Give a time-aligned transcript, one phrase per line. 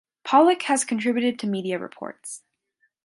[0.25, 2.41] Pollak has contributed to media reports.